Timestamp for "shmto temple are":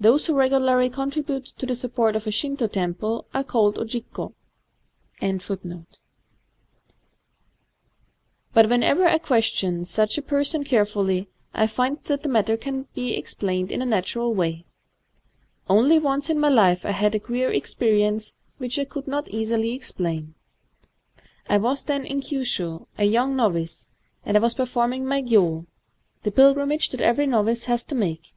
2.30-3.42